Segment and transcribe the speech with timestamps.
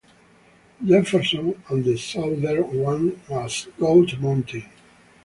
[0.83, 4.65] Jefferson and the southern one as Goat Mountain.